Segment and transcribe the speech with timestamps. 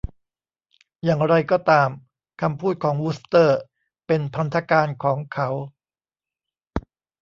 [1.03, 1.89] อย่างไรก็ตาม
[2.41, 3.59] คำพูดของวูสเตอร์
[4.07, 5.49] เป็นพันธการของเขา